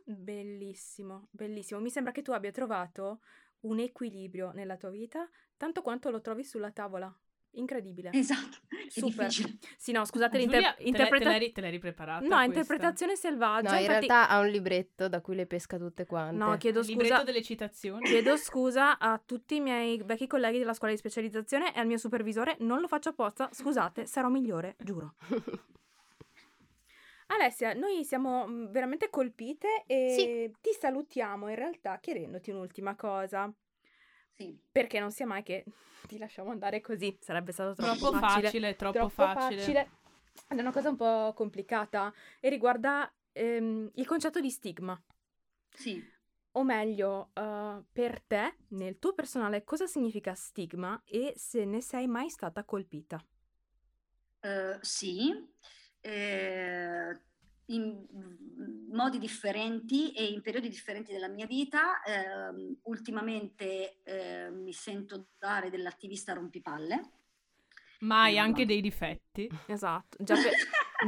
Bellissimo, 0.03 1.29
bellissimo. 1.31 1.79
Mi 1.79 1.89
sembra 1.89 2.11
che 2.11 2.21
tu 2.21 2.31
abbia 2.31 2.51
trovato 2.51 3.21
un 3.61 3.79
equilibrio 3.79 4.51
nella 4.51 4.77
tua 4.77 4.91
vita, 4.91 5.27
tanto 5.57 5.81
quanto 5.81 6.11
lo 6.11 6.21
trovi 6.21 6.43
sulla 6.43 6.71
tavola. 6.71 7.11
Incredibile. 7.55 8.11
Esatto. 8.13 8.57
Super. 8.87 9.29
Sì, 9.31 9.91
no, 9.91 10.05
scusate 10.05 10.37
l'interpretazione. 10.37 11.51
Te, 11.51 11.61
l'hai 11.61 11.71
ripreparata? 11.71 12.25
No, 12.25 12.41
interpretazione 12.41 13.15
selvaggia. 13.15 13.69
No, 13.69 13.75
in 13.75 13.81
infatti... 13.83 14.07
realtà 14.07 14.29
ha 14.29 14.39
un 14.39 14.47
libretto 14.47 15.07
da 15.07 15.21
cui 15.21 15.35
le 15.35 15.45
pesca 15.45 15.77
tutte 15.77 16.05
quante. 16.05 16.35
No, 16.35 16.57
chiedo 16.57 16.81
scusa. 16.81 16.91
Il 16.91 16.97
libretto 17.01 17.23
delle 17.23 17.41
citazioni. 17.41 18.05
Chiedo 18.05 18.37
scusa 18.37 18.97
a 18.97 19.21
tutti 19.23 19.55
i 19.55 19.59
miei 19.59 20.01
vecchi 20.03 20.27
colleghi 20.27 20.57
della 20.57 20.73
scuola 20.73 20.93
di 20.93 20.99
specializzazione 20.99 21.73
e 21.73 21.79
al 21.79 21.87
mio 21.87 21.97
supervisore. 21.97 22.55
Non 22.59 22.79
lo 22.79 22.87
faccio 22.87 23.09
apposta. 23.09 23.49
Scusate, 23.51 24.05
sarò 24.05 24.29
migliore, 24.29 24.75
giuro. 24.79 25.15
Alessia, 27.27 27.73
noi 27.73 28.03
siamo 28.03 28.47
mm, 28.47 28.67
veramente 28.67 29.09
colpite 29.09 29.83
e 29.87 30.13
sì. 30.15 30.55
ti 30.61 30.77
salutiamo 30.77 31.49
in 31.49 31.55
realtà 31.55 31.97
chiedendoti 31.99 32.51
un'ultima 32.51 32.95
cosa. 32.95 33.51
Sì. 34.37 34.57
perché 34.71 34.99
non 34.99 35.11
sia 35.11 35.25
mai 35.25 35.43
che 35.43 35.63
ti 36.07 36.17
lasciamo 36.17 36.51
andare 36.51 36.81
così, 36.81 37.17
sarebbe 37.21 37.51
stato 37.51 37.73
troppo, 37.73 37.95
Troppo 37.95 38.17
facile, 38.19 38.75
troppo, 38.75 39.09
facile. 39.09 39.89
Ed 40.49 40.57
è 40.57 40.61
una 40.61 40.71
cosa 40.71 40.89
un 40.89 40.95
po' 40.97 41.33
complicata 41.33 42.13
e 42.39 42.49
riguarda 42.49 43.11
ehm, 43.31 43.91
il 43.95 44.05
concetto 44.05 44.39
di 44.39 44.49
stigma. 44.49 45.01
Sì. 45.73 46.03
O 46.51 46.63
meglio, 46.63 47.31
eh, 47.33 47.83
per 47.91 48.21
te, 48.21 48.55
nel 48.69 48.97
tuo 48.99 49.13
personale, 49.13 49.63
cosa 49.63 49.87
significa 49.87 50.33
stigma 50.35 51.01
e 51.05 51.33
se 51.35 51.65
ne 51.65 51.81
sei 51.81 52.07
mai 52.07 52.29
stata 52.29 52.63
colpita? 52.63 53.23
Eh, 54.41 54.77
sì, 54.81 55.31
eh, 56.01 57.19
in 57.67 58.05
mm, 58.13 58.93
modi 58.93 59.17
differenti 59.17 60.11
e 60.13 60.25
in 60.25 60.41
periodi 60.41 60.69
differenti 60.69 61.11
della 61.11 61.27
mia 61.27 61.45
vita. 61.45 62.01
ehm, 62.03 62.77
ultimamente 62.83 64.01
eh, 64.03 64.49
mi 64.51 64.73
sento 64.73 65.27
dare 65.37 65.69
dell'attivista 65.69 66.33
rompipalle. 66.33 67.11
Ma 67.99 68.23
hai 68.23 68.35
No. 68.35 68.41
anche 68.41 68.65
dei 68.65 68.81
difetti. 68.81 69.49
Esatto, 69.67 70.23
già 70.23 70.35
per, 70.35 70.51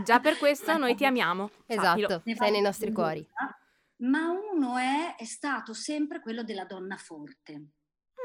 già 0.04 0.20
per 0.20 0.38
questo 0.38 0.78
noi 0.78 0.96
ti 0.96 1.06
amiamo. 1.06 1.50
sappilo. 1.68 2.08
Esatto, 2.08 2.22
Ne 2.26 2.36
sei 2.36 2.52
nei 2.52 2.62
nostri 2.62 2.92
cuori. 2.92 3.28
Ma 4.00 4.30
uno 4.30 4.78
è, 4.78 5.16
è 5.18 5.26
stato 5.26 5.74
sempre 5.74 6.20
quello 6.22 6.44
della 6.44 6.66
donna 6.66 6.96
forte. 6.98 7.66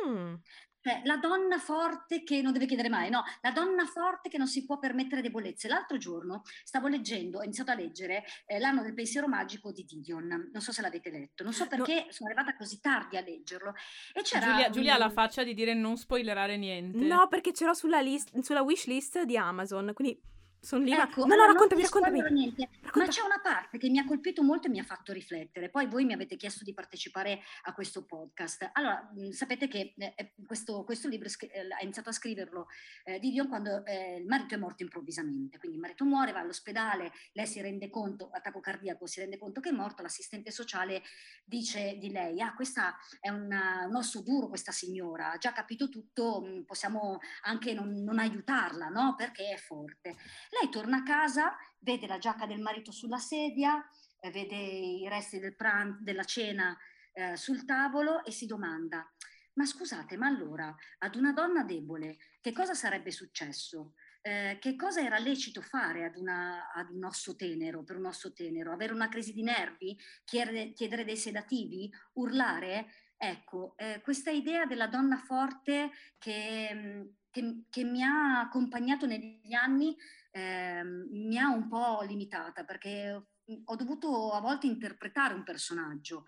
Mm, 0.06 0.34
Cioè, 0.82 1.02
la 1.04 1.16
donna 1.16 1.58
forte 1.58 2.24
che 2.24 2.42
non 2.42 2.52
deve 2.52 2.66
chiedere 2.66 2.88
mai, 2.88 3.08
no, 3.08 3.22
la 3.40 3.52
donna 3.52 3.84
forte 3.86 4.28
che 4.28 4.36
non 4.36 4.48
si 4.48 4.64
può 4.66 4.78
permettere 4.78 5.22
debolezze. 5.22 5.68
L'altro 5.68 5.96
giorno 5.96 6.42
stavo 6.64 6.88
leggendo, 6.88 7.38
ho 7.38 7.42
iniziato 7.44 7.70
a 7.70 7.74
leggere 7.74 8.24
eh, 8.46 8.58
L'anno 8.58 8.82
del 8.82 8.92
pensiero 8.94 9.28
magico 9.28 9.70
di 9.72 9.84
Didion, 9.84 10.26
non 10.52 10.60
so 10.60 10.72
se 10.72 10.82
l'avete 10.82 11.10
letto, 11.10 11.44
non 11.44 11.52
so 11.52 11.66
perché 11.68 12.06
sono 12.10 12.28
arrivata 12.30 12.56
così 12.56 12.80
tardi 12.80 13.16
a 13.16 13.20
leggerlo. 13.22 13.74
E 14.12 14.22
c'era 14.22 14.46
Giulia, 14.46 14.66
un- 14.66 14.72
Giulia 14.72 14.94
ha 14.94 14.98
la 14.98 15.10
faccia 15.10 15.42
di 15.44 15.54
dire 15.54 15.72
non 15.74 15.96
spoilerare 15.96 16.56
niente. 16.56 16.98
No, 16.98 17.28
perché 17.28 17.52
ce 17.52 17.64
l'ho 17.64 17.74
sulla, 17.74 18.00
list- 18.00 18.36
sulla 18.40 18.62
wish 18.62 18.86
list 18.86 19.22
di 19.22 19.36
Amazon, 19.36 19.92
quindi 19.94 20.20
sono 20.64 20.84
lì. 20.84 20.92
Ecco, 20.92 21.26
no, 21.26 21.34
no, 21.34 21.44
raccontami, 21.46 21.82
raccontami. 21.82 22.22
niente, 22.30 22.68
ma 22.94 23.06
c'è 23.08 23.22
una 23.22 23.40
parte 23.42 23.78
che 23.78 23.88
mi 23.90 23.98
ha 23.98 24.04
colpito 24.04 24.44
molto 24.44 24.68
e 24.68 24.70
mi 24.70 24.78
ha 24.78 24.84
fatto 24.84 25.12
riflettere. 25.12 25.70
Poi 25.70 25.86
voi 25.88 26.04
mi 26.04 26.12
avete 26.12 26.36
chiesto 26.36 26.62
di 26.62 26.72
partecipare 26.72 27.40
a 27.62 27.74
questo 27.74 28.04
podcast. 28.04 28.70
Allora, 28.74 29.10
sapete 29.32 29.66
che 29.66 29.92
eh, 29.98 30.12
eh, 30.16 30.32
questo, 30.46 30.84
questo 30.84 31.08
libro 31.08 31.28
eh, 31.28 31.60
ha 31.76 31.82
iniziato 31.82 32.10
a 32.10 32.12
scriverlo 32.12 32.68
eh, 33.02 33.18
Didion 33.18 33.48
quando 33.48 33.84
eh, 33.84 34.18
il 34.18 34.26
marito 34.26 34.54
è 34.54 34.58
morto 34.58 34.84
improvvisamente. 34.84 35.58
Quindi 35.58 35.78
il 35.78 35.82
marito 35.82 36.04
muore, 36.04 36.30
va 36.30 36.38
all'ospedale, 36.38 37.10
lei 37.32 37.46
si 37.48 37.60
rende 37.60 37.90
conto, 37.90 38.30
attacco 38.32 38.60
cardiaco, 38.60 39.06
si 39.06 39.18
rende 39.18 39.38
conto 39.38 39.60
che 39.60 39.70
è 39.70 39.72
morto, 39.72 40.02
l'assistente 40.02 40.52
sociale 40.52 41.02
dice 41.44 41.96
di 41.98 42.12
lei, 42.12 42.40
ah 42.40 42.54
questa 42.54 42.96
è 43.18 43.30
una- 43.30 43.86
un 43.88 43.96
osso 43.96 44.22
duro 44.22 44.46
questa 44.46 44.70
signora, 44.70 45.32
ha 45.32 45.38
già 45.38 45.52
capito 45.52 45.88
tutto, 45.88 46.62
possiamo 46.64 47.18
anche 47.42 47.74
non, 47.74 48.04
non 48.04 48.20
aiutarla, 48.20 48.86
no? 48.86 49.16
Perché 49.16 49.50
è 49.50 49.56
forte. 49.56 50.14
Lei 50.60 50.70
torna 50.70 50.98
a 50.98 51.02
casa, 51.02 51.56
vede 51.78 52.06
la 52.06 52.18
giacca 52.18 52.46
del 52.46 52.60
marito 52.60 52.92
sulla 52.92 53.18
sedia, 53.18 53.82
eh, 54.20 54.30
vede 54.30 54.54
i 54.56 55.08
resti 55.08 55.38
del 55.38 55.56
pran- 55.56 55.98
della 56.02 56.24
cena 56.24 56.76
eh, 57.14 57.36
sul 57.36 57.64
tavolo 57.64 58.22
e 58.24 58.30
si 58.32 58.46
domanda, 58.46 59.10
ma 59.54 59.64
scusate, 59.64 60.16
ma 60.16 60.26
allora 60.26 60.74
ad 60.98 61.14
una 61.16 61.32
donna 61.32 61.62
debole 61.64 62.16
che 62.40 62.52
cosa 62.52 62.74
sarebbe 62.74 63.10
successo? 63.10 63.94
Eh, 64.20 64.58
che 64.60 64.76
cosa 64.76 65.00
era 65.00 65.18
lecito 65.18 65.60
fare 65.62 66.04
ad, 66.04 66.16
una- 66.16 66.70
ad 66.72 66.90
un 66.90 67.04
osso 67.04 67.34
tenero, 67.34 67.82
per 67.82 67.96
un 67.96 68.06
osso 68.06 68.32
tenero? 68.32 68.72
Avere 68.72 68.92
una 68.92 69.08
crisi 69.08 69.32
di 69.32 69.42
nervi? 69.42 69.98
Chiedere, 70.24 70.72
chiedere 70.74 71.04
dei 71.04 71.16
sedativi? 71.16 71.90
Urlare? 72.14 72.86
Ecco, 73.16 73.74
eh, 73.76 74.00
questa 74.02 74.30
idea 74.30 74.64
della 74.66 74.86
donna 74.86 75.16
forte 75.16 75.90
che, 76.18 76.72
mh, 76.74 77.14
che- 77.30 77.64
che 77.70 77.84
mi 77.84 78.02
ha 78.02 78.40
accompagnato 78.40 79.06
negli 79.06 79.54
anni 79.54 79.96
ehm, 80.32 81.08
mi 81.10 81.38
ha 81.38 81.48
un 81.48 81.68
po' 81.68 82.02
limitata 82.02 82.64
perché 82.64 83.26
ho 83.64 83.76
dovuto 83.76 84.32
a 84.32 84.40
volte 84.40 84.66
interpretare 84.66 85.34
un 85.34 85.44
personaggio 85.44 86.24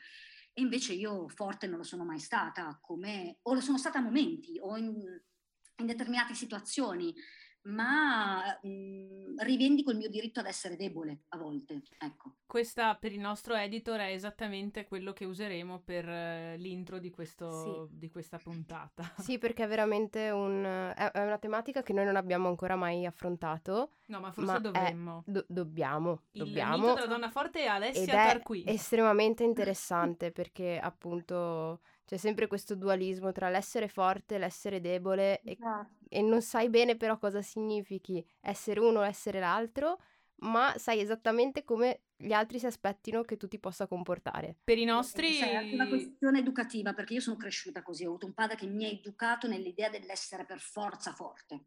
e 0.52 0.62
invece 0.62 0.92
io 0.92 1.28
forte 1.28 1.66
non 1.66 1.78
lo 1.78 1.84
sono 1.84 2.04
mai 2.04 2.20
stata, 2.20 2.78
come, 2.80 3.38
o 3.42 3.54
lo 3.54 3.60
sono 3.60 3.78
stata 3.78 3.98
a 3.98 4.02
momenti 4.02 4.58
o 4.60 4.76
in, 4.76 4.94
in 5.76 5.86
determinate 5.86 6.34
situazioni, 6.34 7.12
ma 7.64 8.42
mh, 8.62 9.42
rivendico 9.42 9.90
il 9.90 9.96
mio 9.96 10.08
diritto 10.10 10.40
ad 10.40 10.46
essere 10.46 10.76
debole 10.76 11.22
a 11.28 11.38
volte. 11.38 11.82
Ecco. 11.98 12.34
Questa 12.46 12.94
per 12.94 13.12
il 13.12 13.18
nostro 13.20 13.54
editor 13.54 13.98
è 13.98 14.12
esattamente 14.12 14.86
quello 14.86 15.12
che 15.12 15.24
useremo 15.24 15.80
per 15.80 16.08
eh, 16.08 16.56
l'intro 16.58 16.98
di, 16.98 17.10
questo, 17.10 17.88
di 17.90 18.10
questa 18.10 18.38
puntata. 18.38 19.12
Sì, 19.18 19.38
perché 19.38 19.64
è 19.64 19.68
veramente 19.68 20.30
un, 20.30 20.62
è, 20.64 21.10
è 21.10 21.22
una 21.24 21.38
tematica 21.38 21.82
che 21.82 21.92
noi 21.92 22.04
non 22.04 22.16
abbiamo 22.16 22.48
ancora 22.48 22.76
mai 22.76 23.06
affrontato. 23.06 23.92
No, 24.06 24.20
ma 24.20 24.30
forse 24.30 24.50
Ma 24.52 24.58
è- 24.58 24.60
dovremmo. 24.60 25.22
Do- 25.26 25.44
dobbiamo, 25.48 26.20
Il 26.32 26.44
dobbiamo. 26.44 26.76
mito 26.76 26.94
della 26.94 27.06
donna 27.06 27.30
forte 27.30 27.60
è 27.60 27.66
Alessia 27.66 28.02
Ed 28.02 28.08
è 28.08 28.12
Tarquini. 28.12 28.70
estremamente 28.70 29.42
interessante 29.44 30.30
perché 30.30 30.78
appunto 30.78 31.80
c'è 32.04 32.16
sempre 32.16 32.46
questo 32.46 32.74
dualismo 32.74 33.32
tra 33.32 33.48
l'essere 33.48 33.88
forte 33.88 34.34
e 34.34 34.38
l'essere 34.38 34.80
debole 34.80 35.40
e, 35.40 35.56
e 36.08 36.22
non 36.22 36.42
sai 36.42 36.68
bene 36.68 36.96
però 36.96 37.18
cosa 37.18 37.40
significhi 37.40 38.24
essere 38.40 38.80
uno 38.80 39.00
o 39.00 39.04
essere 39.04 39.40
l'altro, 39.40 39.98
ma 40.36 40.74
sai 40.76 41.00
esattamente 41.00 41.64
come 41.64 42.02
gli 42.16 42.32
altri 42.32 42.58
si 42.58 42.66
aspettino 42.66 43.22
che 43.22 43.36
tu 43.36 43.48
ti 43.48 43.58
possa 43.58 43.86
comportare. 43.86 44.56
Per 44.62 44.78
i 44.78 44.84
nostri... 44.84 45.34
Sai, 45.34 45.50
è 45.50 45.54
anche 45.54 45.74
una 45.74 45.88
questione 45.88 46.38
educativa, 46.40 46.92
perché 46.92 47.14
io 47.14 47.20
sono 47.20 47.36
cresciuta 47.36 47.82
così, 47.82 48.04
ho 48.04 48.08
avuto 48.08 48.26
un 48.26 48.34
padre 48.34 48.56
che 48.56 48.66
mi 48.66 48.84
ha 48.84 48.88
educato 48.88 49.48
nell'idea 49.48 49.88
dell'essere 49.88 50.44
per 50.44 50.60
forza 50.60 51.12
forte. 51.12 51.64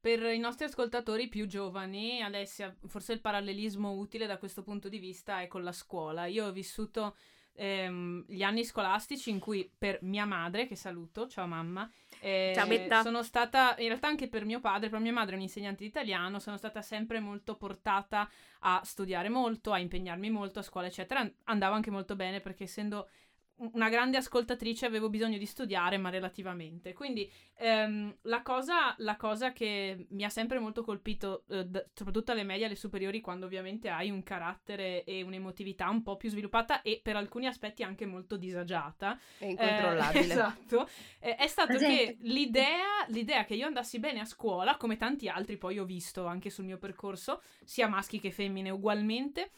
Per 0.00 0.20
i 0.20 0.38
nostri 0.38 0.66
ascoltatori 0.66 1.28
più 1.28 1.46
giovani, 1.46 2.22
Alessia, 2.22 2.76
forse 2.86 3.14
il 3.14 3.22
parallelismo 3.22 3.92
utile 3.92 4.26
da 4.26 4.36
questo 4.36 4.62
punto 4.62 4.90
di 4.90 4.98
vista 4.98 5.40
è 5.40 5.46
con 5.46 5.62
la 5.62 5.72
scuola. 5.72 6.26
Io 6.26 6.46
ho 6.46 6.52
vissuto 6.52 7.16
ehm, 7.54 8.24
gli 8.26 8.42
anni 8.42 8.64
scolastici 8.64 9.30
in 9.30 9.38
cui 9.38 9.70
per 9.76 9.98
mia 10.02 10.24
madre, 10.24 10.66
che 10.66 10.76
saluto, 10.76 11.28
ciao 11.28 11.46
mamma, 11.46 11.90
eh, 12.20 12.52
Ciao, 12.54 13.02
sono 13.02 13.22
stata, 13.22 13.74
in 13.78 13.88
realtà 13.88 14.08
anche 14.08 14.28
per 14.28 14.46
mio 14.46 14.58
padre, 14.58 14.88
per 14.88 14.98
mia 14.98 15.12
madre 15.12 15.34
è 15.34 15.36
un'insegnante 15.36 15.82
di 15.82 15.90
italiano, 15.90 16.38
sono 16.38 16.56
stata 16.56 16.80
sempre 16.80 17.20
molto 17.20 17.56
portata 17.56 18.26
a 18.60 18.80
studiare 18.82 19.28
molto, 19.28 19.72
a 19.72 19.78
impegnarmi 19.78 20.30
molto 20.30 20.60
a 20.60 20.62
scuola, 20.62 20.86
eccetera. 20.86 21.30
Andavo 21.44 21.74
anche 21.74 21.90
molto 21.90 22.16
bene 22.16 22.40
perché 22.40 22.64
essendo 22.64 23.10
una 23.56 23.88
grande 23.88 24.16
ascoltatrice 24.16 24.84
avevo 24.84 25.08
bisogno 25.08 25.38
di 25.38 25.46
studiare, 25.46 25.96
ma 25.96 26.10
relativamente. 26.10 26.92
Quindi 26.92 27.30
ehm, 27.56 28.16
la, 28.22 28.42
cosa, 28.42 28.94
la 28.98 29.16
cosa 29.16 29.52
che 29.52 30.06
mi 30.10 30.24
ha 30.24 30.28
sempre 30.28 30.58
molto 30.58 30.82
colpito, 30.82 31.44
eh, 31.48 31.64
d- 31.64 31.86
soprattutto 31.94 32.32
alle 32.32 32.42
medie 32.42 32.64
e 32.64 32.66
alle 32.66 32.76
superiori, 32.76 33.20
quando 33.20 33.46
ovviamente 33.46 33.88
hai 33.88 34.10
un 34.10 34.22
carattere 34.22 35.04
e 35.04 35.22
un'emotività 35.22 35.88
un 35.88 36.02
po' 36.02 36.16
più 36.16 36.30
sviluppata 36.30 36.82
e 36.82 37.00
per 37.02 37.16
alcuni 37.16 37.46
aspetti 37.46 37.82
anche 37.84 38.06
molto 38.06 38.36
disagiata, 38.36 39.18
È 39.38 39.44
eh, 39.44 39.50
incontrollabile. 39.50 40.20
esatto. 40.24 40.88
Eh, 41.20 41.36
è 41.36 41.46
stato 41.46 41.68
Presente. 41.68 41.96
che 41.96 42.16
l'idea, 42.22 43.06
l'idea 43.08 43.44
che 43.44 43.54
io 43.54 43.66
andassi 43.66 44.00
bene 44.00 44.20
a 44.20 44.24
scuola, 44.24 44.76
come 44.76 44.96
tanti 44.96 45.28
altri 45.28 45.56
poi 45.56 45.78
ho 45.78 45.84
visto 45.84 46.26
anche 46.26 46.50
sul 46.50 46.64
mio 46.64 46.78
percorso, 46.78 47.40
sia 47.64 47.86
maschi 47.86 48.18
che 48.18 48.32
femmine 48.32 48.70
ugualmente, 48.70 49.50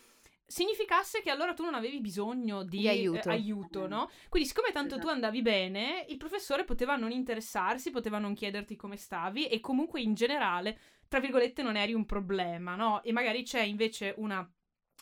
significasse 0.47 1.21
che 1.23 1.31
allora 1.31 1.53
tu 1.55 1.65
non 1.65 1.75
avevi 1.75 2.01
bisogno 2.01 2.63
di, 2.63 2.79
Di 2.79 2.89
aiuto. 2.89 3.29
eh, 3.29 3.33
aiuto, 3.33 3.87
no? 3.89 4.09
Quindi 4.29 4.49
siccome 4.49 4.71
tanto 4.73 4.95
tu 4.95 5.01
Esatto. 5.03 5.13
andavi 5.13 5.43
bene, 5.43 6.05
il 6.09 6.17
professore 6.17 6.65
poteva 6.65 6.97
non 6.97 7.11
interessarsi, 7.11 7.91
poteva 7.91 8.19
non 8.19 8.35
chiederti 8.35 8.77
come 8.77 8.97
stavi 8.97 9.49
e 9.49 9.61
comunque 9.61 10.01
in 10.01 10.15
generale, 10.15 10.79
tra 11.09 11.19
virgolette, 11.21 11.63
non 11.63 11.77
eri 11.77 11.93
un 11.95 12.07
problema, 12.07 12.77
no? 12.77 13.03
E 13.03 13.13
magari 13.13 13.43
c'è 13.43 13.63
invece 13.63 14.15
una 14.19 14.49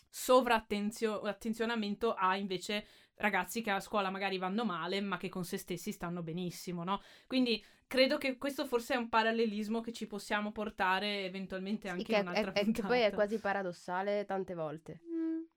sovrattenzionamento 0.09 2.15
a 2.15 2.37
invece 2.37 2.87
ragazzi 3.17 3.63
che 3.63 3.71
a 3.71 3.81
scuola 3.81 4.11
magari 4.11 4.39
vanno 4.39 4.65
male, 4.65 5.01
ma 5.01 5.17
che 5.17 5.29
con 5.29 5.45
se 5.45 5.57
stessi 5.57 5.93
stanno 5.93 6.23
benissimo, 6.23 6.85
no? 6.85 7.01
Quindi 7.27 7.65
credo 7.87 8.19
che 8.19 8.37
questo 8.39 8.67
forse 8.67 8.95
è 8.95 8.97
un 8.97 9.09
parallelismo 9.09 9.81
che 9.81 9.93
ci 9.93 10.07
possiamo 10.07 10.53
portare 10.53 11.25
eventualmente 11.25 11.89
Sì, 11.89 11.95
anche 11.95 12.05
che, 12.05 12.15
in 12.17 12.21
un'altra 12.23 12.53
è- 12.53 12.55
è- 12.55 12.59
che 12.59 12.65
puntata. 12.65 12.87
poi 12.89 13.01
è 13.01 13.13
quasi 13.13 13.39
paradossale 13.39 14.25
tante 14.25 14.55
volte. 14.55 15.01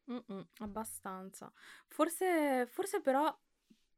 Mm-mm, 0.09 0.47
abbastanza. 0.59 1.51
Forse, 1.87 2.65
forse 2.69 3.01
però 3.01 3.35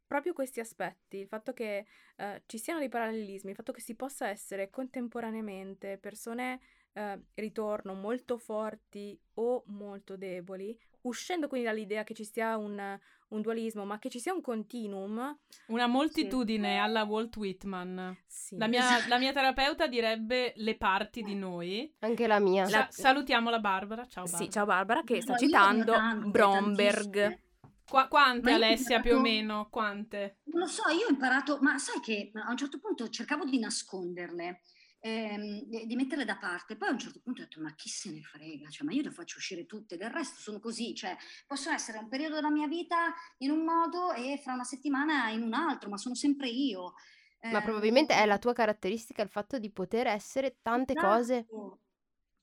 proprio 0.08 0.34
questi 0.34 0.60
aspetti, 0.60 1.18
il 1.18 1.28
fatto 1.28 1.54
che 1.54 1.86
eh, 2.16 2.44
ci 2.48 2.58
siano 2.58 2.80
dei 2.80 2.90
parallelismi, 2.90 3.52
il 3.52 3.56
fatto 3.56 3.72
che 3.72 3.82
si 3.82 3.96
possa 3.96 4.28
essere 4.28 4.70
contemporaneamente 4.72 5.98
persone 6.00 6.60
eh, 6.94 7.22
ritorno 7.36 7.94
molto 7.94 8.38
forti 8.40 9.20
o 9.36 9.64
molto 9.68 10.18
deboli, 10.18 10.76
uscendo 11.02 11.48
quindi 11.48 11.68
dall'idea 11.68 12.04
che 12.04 12.14
ci 12.14 12.24
sia 12.26 12.58
un, 12.58 13.00
un 13.30 13.42
dualismo, 13.42 13.86
ma 13.86 14.00
che 14.00 14.10
ci 14.10 14.20
sia 14.20 14.34
un 14.34 14.42
continuum, 14.42 15.38
Una 15.68 15.88
moltitudine 15.88 16.78
alla 16.80 17.04
Walt 17.04 17.36
Whitman. 17.38 18.18
sì. 18.28 18.58
La 18.58 18.68
mia, 18.68 18.84
la 19.08 19.18
mia 19.18 19.32
terapeuta 19.32 19.88
direbbe 19.88 20.54
le 20.58 20.76
parti 20.78 21.22
di 21.22 21.36
noi. 21.36 21.94
Anche 22.00 22.28
la 22.28 22.40
mia. 22.40 22.66
Sa- 22.66 22.88
salutiamo 22.90 23.50
la 23.50 23.60
Barbara. 23.60 24.06
Ciao 24.06 24.24
Barbara. 24.24 24.44
Sì, 24.44 24.50
ciao 24.52 24.66
Barbara 24.66 25.04
che 25.04 25.16
No, 25.16 25.22
sta 25.22 25.38
citando 25.38 25.92
tante, 25.94 26.30
Bromberg. 26.30 27.14
tantissime. 27.14 27.44
Qua- 27.90 28.08
quante 28.08 28.52
Alessia 28.52 28.98
imparato... 28.98 29.08
più 29.10 29.18
o 29.18 29.20
meno? 29.22 29.68
Quante? 29.72 30.38
Non 30.46 30.60
lo 30.62 30.68
so, 30.68 30.84
io 30.90 31.08
ho 31.08 31.10
imparato, 31.10 31.58
ma 31.62 31.78
sai 31.80 32.00
che 32.00 32.32
a 32.36 32.52
un 32.52 32.58
certo 32.58 32.78
punto 32.80 33.10
cercavo 33.10 33.46
di 33.46 33.58
nasconderle 33.58 34.62
ehm, 35.00 35.64
di 35.86 35.96
metterle 35.96 36.26
da 36.26 36.38
parte. 36.38 36.76
Poi 36.76 36.90
a 36.90 36.92
un 36.92 37.00
certo 37.00 37.20
punto 37.22 37.42
ho 37.42 37.44
detto, 37.46 37.62
ma 37.62 37.74
chi 37.76 37.90
se 37.90 38.12
ne 38.12 38.22
frega? 38.22 38.70
Cioè, 38.70 38.86
ma 38.86 38.94
io 38.94 39.04
le 39.04 39.12
faccio 39.12 39.38
uscire 39.38 39.66
tutte, 39.66 39.98
del 39.98 40.10
resto 40.10 40.40
sono 40.40 40.60
così, 40.60 40.94
cioè, 40.94 41.16
possono 41.48 41.76
essere 41.76 41.98
un 41.98 42.08
periodo 42.08 42.36
della 42.36 42.52
mia 42.52 42.68
vita 42.68 43.14
in 43.40 43.52
un 43.52 43.64
modo 43.64 44.14
e 44.14 44.40
fra 44.42 44.54
una 44.54 44.64
settimana 44.64 45.30
in 45.30 45.42
un 45.42 45.54
altro, 45.54 45.90
ma 45.90 45.98
sono 45.98 46.16
sempre 46.16 46.50
io. 46.50 46.94
Ma 47.42 47.62
probabilmente 47.62 48.14
è 48.14 48.26
la 48.26 48.38
tua 48.38 48.52
caratteristica 48.52 49.22
il 49.22 49.30
fatto 49.30 49.60
di 49.60 49.72
poter 49.72 50.08
essere 50.08 50.58
tante 50.62 50.94
esatto. 50.94 51.08
cose. 51.08 51.48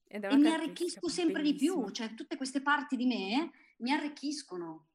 e 0.09 0.19
mi 0.19 0.49
arricchisco 0.49 1.09
sempre 1.09 1.43
bellissima. 1.43 1.75
di 1.75 1.83
più, 1.83 1.91
cioè 1.93 2.15
tutte 2.15 2.37
queste 2.37 2.63
parti 2.63 2.97
di 2.97 3.05
me 3.05 3.51
mi 3.79 3.93
arricchiscono. 3.93 4.87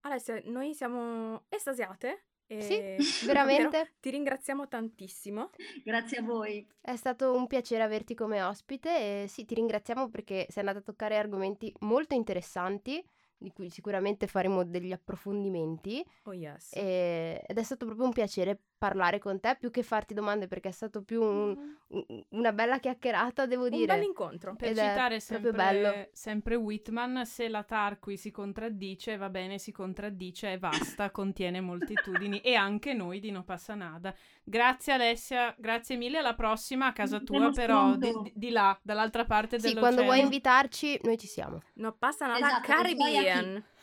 Alessia, 0.00 0.42
noi 0.46 0.74
siamo 0.74 1.44
estasiate 1.48 2.24
sì, 2.46 2.96
veramente. 3.26 3.94
Ti 4.00 4.10
ringraziamo 4.10 4.68
tantissimo. 4.68 5.50
Grazie 5.82 6.18
a 6.18 6.22
voi. 6.22 6.66
È 6.80 6.96
stato 6.96 7.34
un 7.34 7.46
piacere 7.46 7.82
averti 7.82 8.14
come 8.14 8.42
ospite 8.42 9.22
e 9.22 9.28
sì, 9.28 9.44
ti 9.44 9.54
ringraziamo 9.54 10.08
perché 10.08 10.46
sei 10.48 10.66
andata 10.66 10.78
a 10.78 10.82
toccare 10.82 11.16
argomenti 11.16 11.72
molto 11.80 12.14
interessanti 12.14 13.04
di 13.36 13.52
cui 13.52 13.70
sicuramente 13.70 14.26
faremo 14.26 14.64
degli 14.64 14.92
approfondimenti. 14.92 16.04
Oh 16.24 16.32
yes. 16.32 16.74
E, 16.74 17.42
ed 17.46 17.58
è 17.58 17.62
stato 17.62 17.84
proprio 17.84 18.06
un 18.06 18.12
piacere 18.12 18.58
parlare 18.84 19.18
con 19.18 19.40
te 19.40 19.56
più 19.58 19.70
che 19.70 19.82
farti 19.82 20.12
domande 20.12 20.46
perché 20.46 20.68
è 20.68 20.72
stato 20.72 21.02
più 21.02 21.22
un, 21.22 21.56
un, 21.86 22.24
una 22.30 22.52
bella 22.52 22.78
chiacchierata, 22.78 23.46
devo 23.46 23.68
dire. 23.68 23.92
Un 23.92 23.98
bel 23.98 24.06
incontro. 24.06 24.54
Per 24.54 24.68
Ed 24.68 24.76
citare 24.76 25.20
sempre, 25.20 26.10
sempre 26.12 26.54
Whitman, 26.54 27.24
se 27.24 27.48
la 27.48 27.62
Tarqui 27.62 28.16
si 28.18 28.30
contraddice, 28.30 29.16
va 29.16 29.30
bene, 29.30 29.58
si 29.58 29.72
contraddice 29.72 30.52
e 30.52 30.58
basta, 30.58 31.10
contiene 31.10 31.60
moltitudini 31.62 32.40
e 32.40 32.54
anche 32.54 32.92
noi 32.92 33.20
di 33.20 33.30
No 33.30 33.42
Passa 33.44 33.74
Nada. 33.74 34.14
Grazie 34.42 34.92
Alessia, 34.92 35.54
grazie 35.56 35.96
mille, 35.96 36.18
alla 36.18 36.34
prossima 36.34 36.88
a 36.88 36.92
casa 36.92 37.20
tua 37.20 37.50
però 37.52 37.96
di, 37.96 38.12
di, 38.34 38.50
là, 38.50 38.78
dall'altra 38.82 39.24
parte 39.24 39.58
sì, 39.58 39.68
dell'oceano. 39.68 39.88
Sì, 39.88 39.94
quando 39.94 40.12
vuoi 40.12 40.20
invitarci 40.24 41.00
noi 41.04 41.16
ci 41.16 41.26
siamo. 41.26 41.62
No 41.74 41.92
Passa 41.92 42.26
Nada 42.26 42.46
esatto, 42.46 42.72
Caribbean. 42.72 43.23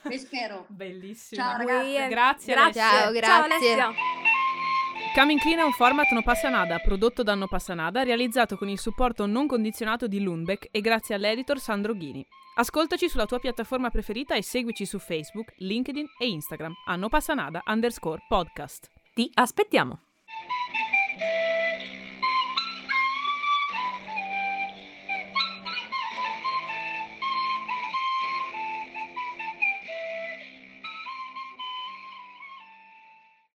Vi 0.03 0.17
spero. 0.17 0.65
Bellissimo. 0.67 1.41
Ciao 1.41 1.57
ragazzi. 1.57 1.93
Grazie, 2.07 2.53
grazie 2.53 2.53
Alessia. 2.53 2.89
Ciao, 2.89 3.11
grazie. 3.11 3.21
Ciao 3.21 3.43
Alessia. 3.43 3.93
Coming 5.13 5.39
Clean 5.39 5.59
è 5.59 5.63
un 5.63 5.73
format 5.73 6.09
No 6.11 6.21
Passa 6.23 6.47
Nada, 6.47 6.79
prodotto 6.79 7.21
da 7.21 7.35
No 7.35 7.47
Passa 7.47 7.73
Nada, 7.73 8.03
realizzato 8.03 8.55
con 8.55 8.69
il 8.69 8.79
supporto 8.79 9.25
non 9.25 9.45
condizionato 9.45 10.07
di 10.07 10.21
Lundbeck 10.21 10.69
e 10.71 10.79
grazie 10.79 11.15
all'editor 11.15 11.59
Sandro 11.59 11.93
Ghini. 11.93 12.25
Ascoltaci 12.55 13.09
sulla 13.09 13.25
tua 13.25 13.39
piattaforma 13.39 13.89
preferita 13.89 14.35
e 14.35 14.41
seguici 14.41 14.85
su 14.85 14.99
Facebook, 14.99 15.53
LinkedIn 15.57 16.05
e 16.17 16.27
Instagram 16.27 16.73
a 16.85 16.95
No 16.95 17.09
Passa 17.09 17.33
Nada 17.33 17.61
underscore 17.65 18.23
podcast. 18.27 18.89
Ti 19.13 19.29
aspettiamo! 19.33 20.01